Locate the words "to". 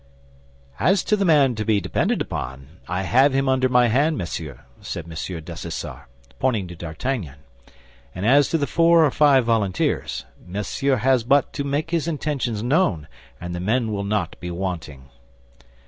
1.03-1.15, 1.53-1.63, 6.69-6.75, 8.49-8.57, 11.53-11.63